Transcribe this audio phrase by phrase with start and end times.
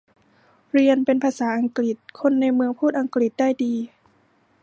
[0.71, 3.73] เรียนเป็นภาษาอังกฤษ คนในเมืองพูดอังกฤษได้ดี